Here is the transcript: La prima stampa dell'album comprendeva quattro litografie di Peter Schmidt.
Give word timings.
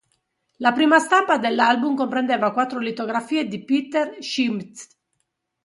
La 0.57 0.71
prima 0.71 0.97
stampa 0.97 1.37
dell'album 1.37 1.95
comprendeva 1.95 2.51
quattro 2.53 2.79
litografie 2.79 3.47
di 3.47 3.63
Peter 3.63 4.15
Schmidt. 4.19 4.87